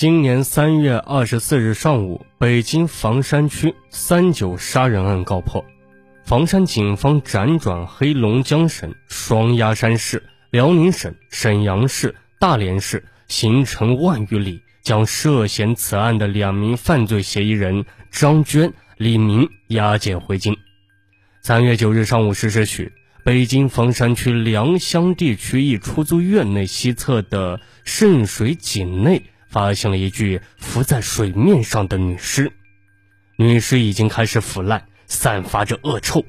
[0.00, 5.62] 今年三月二十四日上午，北京房山区三九杀人案告破。
[6.24, 20.56] 房山警方辗转黑龙江省、双鸭山市、辽宁省、沈阳市、大连市，行程万余里，将涉嫌此案的两名犯罪嫌疑人张娟、李明押解回京。
[21.42, 22.90] 三月九日上午十时许，
[23.22, 29.24] 北京房山区良乡地区一出租院内西侧的渗水井内。
[29.50, 32.52] 发现了一具浮在水面上的女尸，
[33.36, 36.24] 女尸已经开始腐烂，散发着恶臭。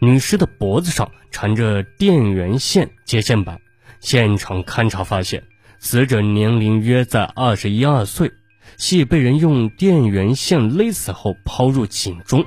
[0.00, 3.60] 女尸的脖子上缠着电源线接线板。
[4.00, 5.42] 现场勘查发现，
[5.80, 8.30] 死者年龄约在二十一二岁，
[8.76, 12.44] 系被人用电源线勒死后抛入井中。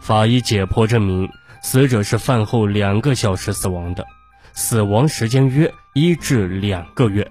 [0.00, 1.28] 法医解剖证明，
[1.62, 4.06] 死者是饭后两个小时死亡的，
[4.54, 7.30] 死亡时间约一至两个月。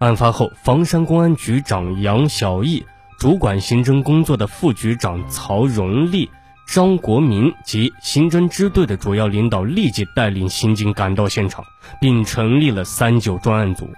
[0.00, 2.86] 案发后，房山公安局长杨小义、
[3.18, 6.30] 主管刑侦工作的副局长曹荣利、
[6.66, 11.62] 张国民及刑侦支队的主要领导立即带领刑警赶到现场，
[12.00, 13.90] 并成立了三九专案组。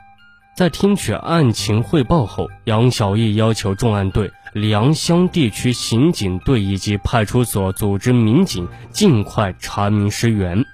[0.57, 10.65] 在听取案情汇报后，杨小义要求重案队、良乡地区刑警队以及派出所组织民警尽快查明尸源。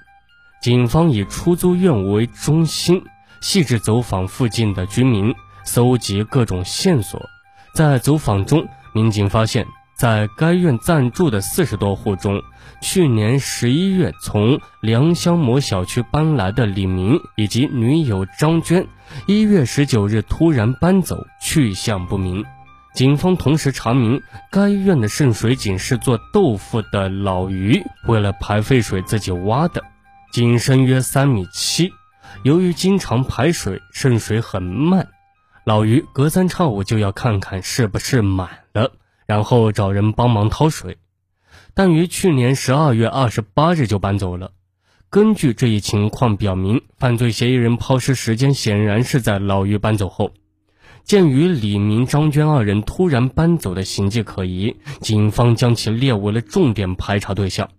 [0.59, 3.03] 警方以出租院为中心。
[3.41, 7.21] 细致走访附近的居民，搜集各种线索。
[7.73, 12.41] 在走访中，民警发现，在该院暂住的四十多户中，
[12.81, 18.87] 去年十一月从良乡某小区搬来的李明以及女友张娟，
[19.27, 22.43] 一月十九日突然搬走，去向不明。
[22.95, 29.83] 警方同时查明，该院的渗水井是做豆腐的老于为了排废水自己挖的，
[30.31, 31.93] 井深约三米七。
[32.43, 35.09] 由于经常排水渗水很慢，
[35.65, 38.91] 老于隔三差五就要看看是不是满了，
[39.25, 40.97] 然后找人帮忙掏水。
[41.73, 44.51] 但于去年十二月二十八日就搬走了。
[45.09, 50.31] 根据这一情况表明，犯罪嫌疑人抛尸时间显然是在老于搬走后。
[51.03, 57.69] 鉴于李明、张娟二人突然搬走的形迹可疑，警方将其列为了重点排查对象。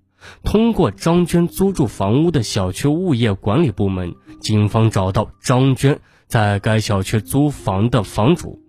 [0.44, 8.60] 通过张娟租住房屋的小区物业管理部门，警方找到张娟在该小区租房的房主，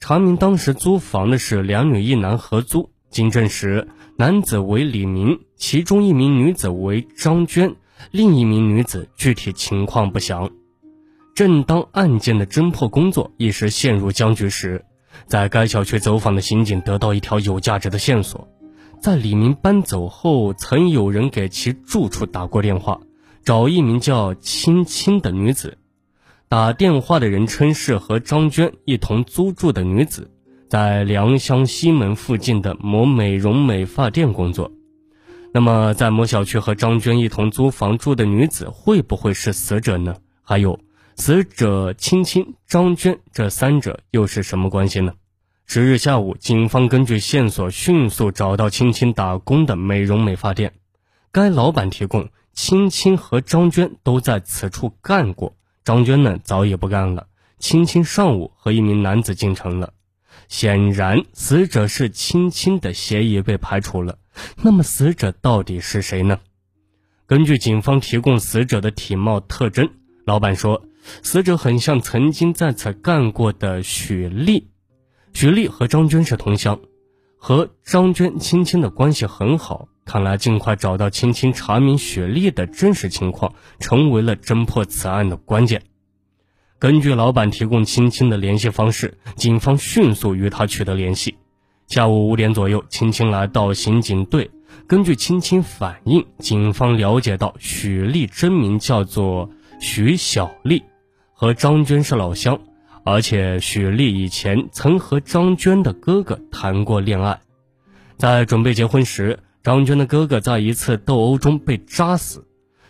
[0.00, 2.90] 查明当时租房的是两女一男合租。
[3.10, 3.86] 经证实，
[4.16, 7.76] 男子为李明，其中一名女子为张娟，
[8.10, 10.50] 另一名女子具体情况不详。
[11.32, 14.84] 正当案件的侦破工作一时陷入僵局时，
[15.28, 18.48] 在该小区走访的刑警得到一条有价值的线索。
[19.04, 23.02] 在李明搬走后，曾有人给其住处打过电话，
[23.44, 25.76] 找一名叫青青的女子。
[26.48, 30.30] 打电话的人称是和张娟一同租住的女子，
[30.70, 34.72] 在良乡西门附近的某美容美发店工作。
[35.52, 40.16] 那么，在某小区和张娟一同租房住的女子，会不会是死者呢？
[40.40, 40.80] 还有，
[41.16, 45.12] 死者青青、张娟这三者又是什么关系呢？
[45.66, 50.74] 十日下午，警方根据线索迅速找到青青打工的美容美发店。
[51.32, 55.56] 该老板提供，青青和张娟都在此处干过。
[55.82, 57.26] 张娟呢，早已不干了。
[57.58, 59.94] 青青上午和一名男子进城了。
[60.48, 64.18] 显然，死者是青青的嫌疑被排除了。
[64.62, 66.38] 那么，死者到底是谁呢？
[67.26, 69.88] 根据警方提供死者的体貌特征，
[70.24, 70.84] 老板说，
[71.22, 74.68] 死者很像曾经在此干过的许丽。
[75.34, 76.78] 许丽和张娟是同乡，
[77.36, 79.88] 和张娟、青青的关系很好。
[80.04, 85.82] 看来，尽快找到青青，查明许丽的真实情况，成为了侦破此案的关键。
[86.78, 91.36] 根据老板提供青青的联系方式，警方迅速与他取得联系。
[91.88, 94.50] 下午五点左右，青青来到刑警队。
[94.86, 99.50] 根据青青反映，警方了解到许丽真名叫做
[99.80, 100.82] 许小丽，
[101.32, 102.60] 和张娟是老乡。
[103.04, 107.38] 而且许丽以前曾和张娟的哥哥谈过恋爱，
[108.16, 112.46] 在准备结婚时，张娟的哥哥在一次斗殴中被扎死。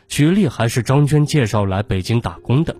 [0.08, 2.76] 许丽还是张娟介绍来北京打工的。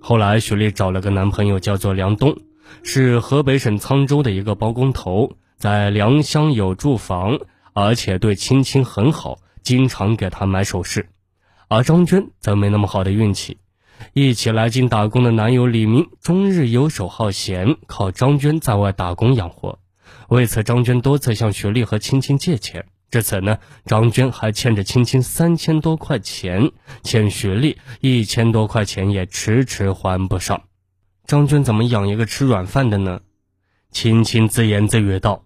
[0.00, 2.38] 后来许丽找了个男朋友，叫做梁东，
[2.82, 7.38] 是河北省沧州的一个包工头，在良乡有住房，
[7.74, 11.10] 而且对青青很好，经常给她买首饰。
[11.68, 13.58] 而张娟则没那么好的运气。
[14.12, 19.78] 一起来京打工的男友李明，终日游手好闲，靠张娟在外打工养活。
[20.28, 22.86] 为此，张娟多次向徐丽和青青借钱。
[23.10, 26.72] 至此呢，张娟还欠着青青三千多块钱，
[27.02, 30.62] 欠徐丽一千多块钱也迟迟还不上。
[31.26, 33.20] 张娟怎么养一个吃软饭的呢？
[33.90, 35.44] 青青自言自语道：“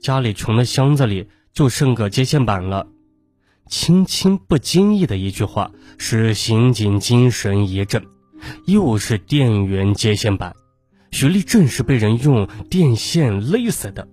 [0.00, 2.86] 家里穷的箱子里就剩个接线板了。”
[3.68, 8.04] 轻轻不经意的一句话，使刑警精神一振，
[8.66, 10.54] 又是电源接线板，
[11.10, 14.06] 徐丽正是被人用电线勒死的。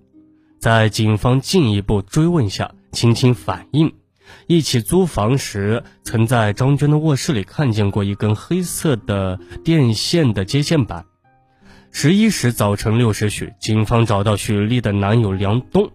[0.58, 3.92] 在警方进一步追问下，青青反映，
[4.46, 11.04] 一起租房时曾在张娟的卧室里看见过一根黑色的电线的接线板。
[11.90, 15.90] 十一时早晨六时许，警方找到许丽的男友梁东。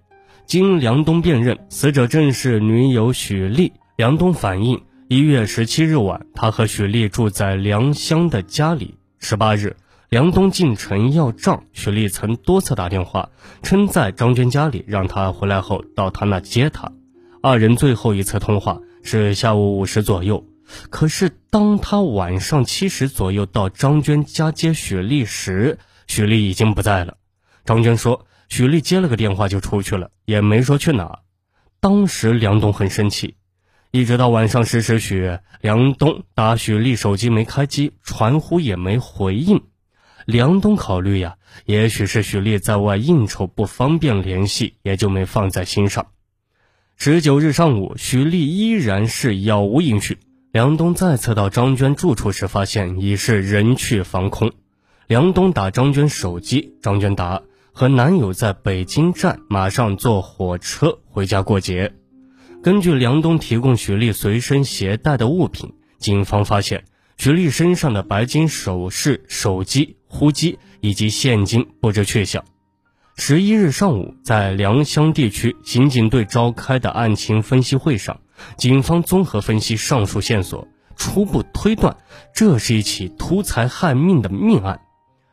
[0.48, 3.74] 经梁东辨认，死者正是女友许丽。
[3.98, 8.96] 梁东反映，一月十七日晚，他和许丽住在梁乡的家里。
[9.20, 9.76] 十八日，
[10.08, 13.28] 梁东进城要账，许丽曾多次打电话，
[13.62, 16.94] 称在张娟家里，让他回来后到他那接她。
[17.42, 20.46] 二人最后一次通话是下午五时左右。
[20.90, 25.78] 可是，当他晚上七时左右到张娟家接许丽时，
[26.08, 27.18] 许丽已经不在了。
[27.66, 28.27] 张娟说。
[28.50, 31.20] 许丽接了个电话就出去了，也没说去哪。
[31.80, 33.36] 当时梁东很生气，
[33.92, 39.62] 一直到晚上十时许，梁东打许丽手机没开机，传呼也没回应。
[40.26, 41.36] 梁东考虑呀，
[41.66, 46.08] 也许是许丽在外应酬不方便联系，也就没放在心上。
[46.98, 50.18] 十九日上午，许丽依然是杳无音讯。
[50.52, 54.52] 梁东再次到张娟住处时，发现已是人去房空。
[55.06, 57.44] 梁东打张娟手机，张娟答。
[57.78, 61.94] 和男友在北京站，马上坐火车回家过节。
[62.64, 66.86] 根据梁东提供许丽随身携带的物品，警方发现
[67.20, 72.44] 许丽身上的白金首饰、手机、呼机以及现金不知去向。
[73.16, 78.20] 十一日上午，在良乡地区刑警队召开的案情分析会上，
[78.58, 81.96] 警方综合分析上述线索，初步推断
[82.34, 84.80] 这是一起图财害命的命案。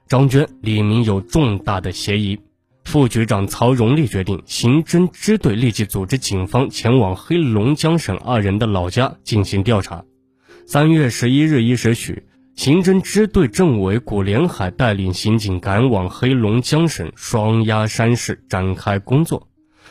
[0.06, 2.38] 张娟、李明有重大的嫌疑，
[2.84, 10.04] 副局长曹荣立决定，刑侦支队立即组织警方前往黑龙江省二人的老家进行调查。
[10.66, 12.24] 三月十一日一时许，
[12.54, 19.48] 刑侦支队政委古连海带领刑警赶往黑龙江省双鸭山市展开工作。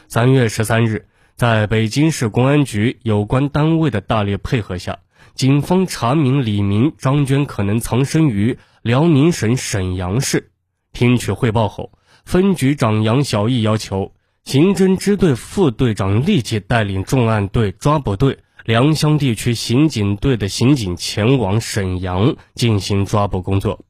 [0.07, 4.99] 三月十三日，在北京市公安局有关单位的大力配合下，
[5.33, 8.59] 警方查明李明、张娟可能藏身于。
[8.83, 10.51] 辽宁省沈阳市，
[10.91, 11.93] 听取汇报后，
[12.25, 14.11] 分局长杨小义要求
[14.43, 23.85] 刑侦支队副队长立即带领重案队、抓捕队、良乡地区刑警队的刑警前往沈阳进行抓捕工作。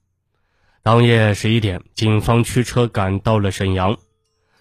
[0.83, 3.97] 当夜十一点，警方驱车赶到了沈阳。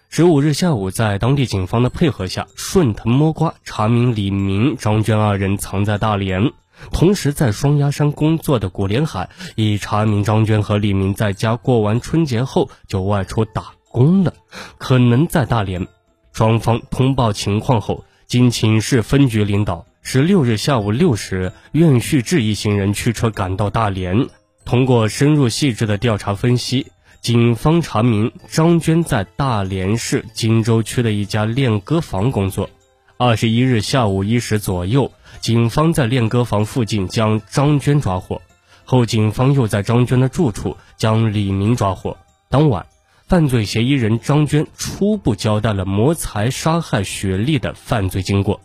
[0.09, 6.53] 十五日下午，在当地警方的配合下，顺藤摸瓜查明李明、张娟二人藏在大连。
[6.91, 14.33] 同时，在双鸭山工作的古连海已查明张娟和李明在家过完春节后就外出打工了，
[14.77, 15.87] 可能在大连。
[16.33, 24.27] 双方通报情况后，经请示分局领导，十六日下午六时，苑旭志一行人驱车赶到大连。
[24.65, 26.87] 通过深入细致的调查分析，
[27.21, 32.69] 警方查明张娟在大连市金州区的一家练歌房工作。
[33.17, 35.11] 二十一日下午一时左右。
[35.41, 38.41] 警方在练歌房附近将张娟抓获，
[38.85, 42.17] 后警方又在张娟的住处将李明抓获。
[42.49, 42.85] 当晚，
[43.27, 48.61] 犯罪嫌疑人张娟初步交代了谋财杀害雪丽的犯罪经过。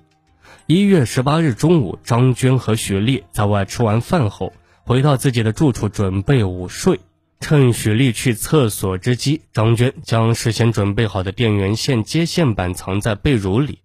[0.67, 4.52] 一月十八日中午，张娟和雪丽在外吃完饭后，
[4.85, 7.00] 回到自己的住处准备午睡。
[7.40, 13.78] 趁雪丽去厕所之机，张娟将事先准备好的电源线接线板藏在被褥里。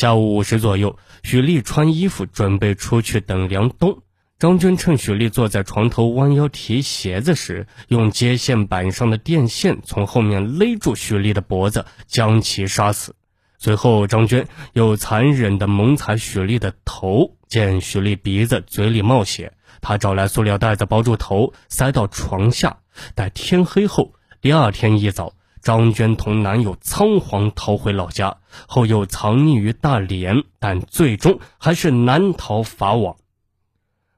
[0.00, 3.98] 下午五时左右，许丽穿衣服准备出去等梁东。
[4.38, 13.14] 张娟趁许丽坐在床头弯腰提鞋子时，用接线板上的电线从后面勒住许丽的脖子，将其杀死。
[13.58, 17.36] 随后，张娟又残忍地猛踩许丽的头。
[17.46, 19.52] 见许丽鼻子、嘴里冒血，
[19.82, 22.78] 她找来塑料袋子包住头，塞到床下。
[23.14, 25.34] 待天黑后，第二天一早。
[25.62, 33.16] 张娟同男友仓皇逃回老家，后又藏匿于大连，但最终还是难逃法网。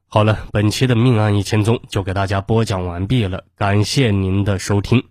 [0.06, 5.04] 好了，本期的命案一千宗就给大家播讲完毕了，感谢您的收听。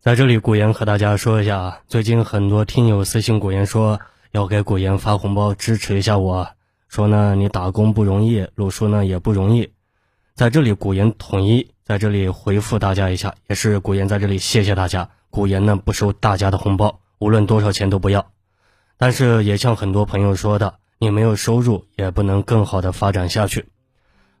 [0.00, 6.48] 在这里，古言和大家说一下，最近很多听友私信古言说要给古言发红包支持一下我，
[6.88, 9.70] 说呢你打工不容易，录书呢也不容易，
[10.34, 11.71] 在这里古言统一。
[11.84, 15.10] 在这里回复大家一下，也是古言在这里谢谢大家。
[15.30, 18.30] 古言呢不收大家的红包，无论多少钱都不要。
[18.96, 23.66] 但是也像很多朋友说的，你没有收入也不能更好的发展下去。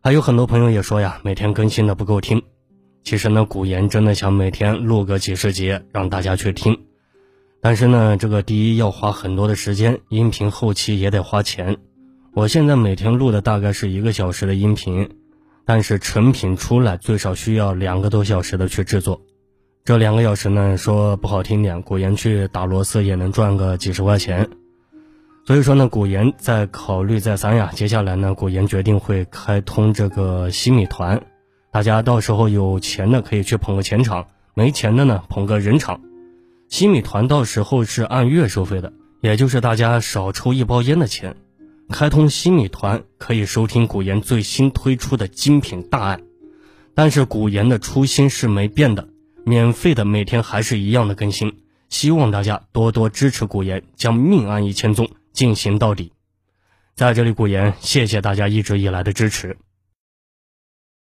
[0.00, 2.42] 还有很多朋友也说呀，每天更新的不够听。
[3.02, 6.84] 其实呢，古言真的想每天录个几十集让大家去听，
[7.60, 11.78] 但是呢，这个第一要花很多的时间，音频后期也得花钱。
[12.34, 15.16] 我现在每天录的大概是一个小时的音频，
[15.64, 19.20] 但是成品出来最少需要两个多小时的去制作。
[19.84, 24.48] 这两个小时呢，说不好听点，古岩去打螺丝也能赚个几十块钱。
[25.44, 27.72] 所以说呢，古岩在考虑再三呀。
[27.74, 31.20] 接下来呢，古岩决定会开通这个西米团，
[31.72, 36.00] 大家到时候有钱的可以去捧个钱场，没钱的呢捧个人场。
[36.68, 41.34] 西米团到时候是按月收费的，也就是大家少抽一包烟的钱。
[41.92, 46.22] 开通新米团可以收听古言最新推出的精品大案，
[46.94, 49.06] 但是古言的初心是没变的，
[49.44, 56.12] 免费的每天还是一样的更新，希望大家多多支持古言将命案一千宗进行到底。
[56.96, 59.56] 在这里，古言谢谢大家一直以来的支持。